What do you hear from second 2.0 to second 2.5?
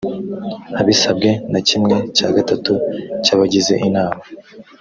cya